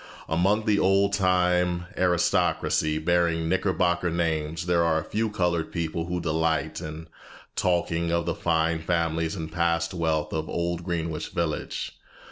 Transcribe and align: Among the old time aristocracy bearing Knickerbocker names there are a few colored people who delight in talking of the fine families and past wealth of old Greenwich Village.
Among 0.27 0.65
the 0.65 0.79
old 0.79 1.13
time 1.13 1.85
aristocracy 1.95 2.97
bearing 2.97 3.47
Knickerbocker 3.47 4.09
names 4.09 4.65
there 4.65 4.83
are 4.83 4.97
a 4.99 5.03
few 5.03 5.29
colored 5.29 5.71
people 5.71 6.07
who 6.07 6.19
delight 6.19 6.81
in 6.81 7.07
talking 7.55 8.11
of 8.11 8.25
the 8.25 8.33
fine 8.33 8.79
families 8.81 9.35
and 9.35 9.51
past 9.51 9.93
wealth 9.93 10.33
of 10.33 10.49
old 10.49 10.83
Greenwich 10.83 11.29
Village. 11.29 11.99